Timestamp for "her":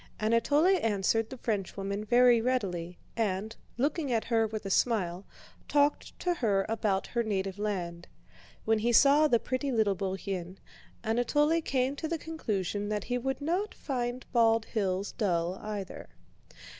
4.23-4.47, 6.33-6.65, 7.05-7.21